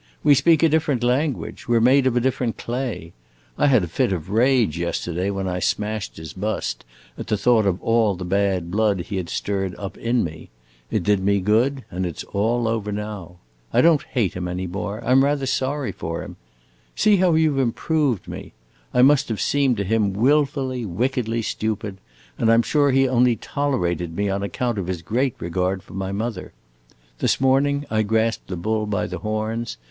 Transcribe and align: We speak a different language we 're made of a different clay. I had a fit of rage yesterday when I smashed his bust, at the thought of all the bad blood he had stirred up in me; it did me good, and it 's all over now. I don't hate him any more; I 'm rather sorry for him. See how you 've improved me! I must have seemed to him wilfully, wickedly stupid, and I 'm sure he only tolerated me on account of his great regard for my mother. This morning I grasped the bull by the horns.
We 0.23 0.33
speak 0.33 0.63
a 0.63 0.67
different 0.67 1.03
language 1.03 1.67
we 1.67 1.77
're 1.77 1.79
made 1.79 2.07
of 2.07 2.17
a 2.17 2.19
different 2.19 2.57
clay. 2.57 3.13
I 3.55 3.67
had 3.67 3.83
a 3.83 3.87
fit 3.87 4.11
of 4.11 4.31
rage 4.31 4.79
yesterday 4.79 5.29
when 5.29 5.47
I 5.47 5.59
smashed 5.59 6.17
his 6.17 6.33
bust, 6.33 6.83
at 7.19 7.27
the 7.27 7.37
thought 7.37 7.67
of 7.67 7.79
all 7.83 8.15
the 8.15 8.25
bad 8.25 8.71
blood 8.71 9.01
he 9.01 9.17
had 9.17 9.29
stirred 9.29 9.75
up 9.75 9.97
in 9.99 10.23
me; 10.23 10.49
it 10.89 11.03
did 11.03 11.19
me 11.23 11.39
good, 11.39 11.85
and 11.91 12.07
it 12.07 12.17
's 12.17 12.23
all 12.33 12.67
over 12.67 12.91
now. 12.91 13.37
I 13.71 13.81
don't 13.81 14.01
hate 14.01 14.33
him 14.33 14.47
any 14.47 14.65
more; 14.65 15.03
I 15.05 15.11
'm 15.11 15.23
rather 15.23 15.45
sorry 15.45 15.91
for 15.91 16.23
him. 16.23 16.35
See 16.95 17.17
how 17.17 17.35
you 17.35 17.51
've 17.53 17.59
improved 17.59 18.27
me! 18.27 18.53
I 18.95 19.03
must 19.03 19.29
have 19.29 19.39
seemed 19.39 19.77
to 19.77 19.83
him 19.83 20.13
wilfully, 20.13 20.83
wickedly 20.83 21.43
stupid, 21.43 21.97
and 22.39 22.49
I 22.51 22.55
'm 22.55 22.63
sure 22.63 22.89
he 22.89 23.07
only 23.07 23.35
tolerated 23.35 24.15
me 24.15 24.29
on 24.29 24.41
account 24.41 24.79
of 24.79 24.87
his 24.87 25.03
great 25.03 25.35
regard 25.37 25.83
for 25.83 25.93
my 25.93 26.11
mother. 26.11 26.53
This 27.19 27.39
morning 27.39 27.85
I 27.91 28.01
grasped 28.01 28.47
the 28.47 28.57
bull 28.57 28.87
by 28.87 29.05
the 29.05 29.19
horns. 29.19 29.77